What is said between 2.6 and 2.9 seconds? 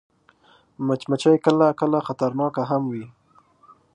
هم